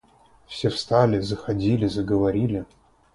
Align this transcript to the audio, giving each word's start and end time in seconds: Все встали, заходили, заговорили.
Все 0.47 0.69
встали, 0.69 1.19
заходили, 1.19 1.85
заговорили. 1.85 2.65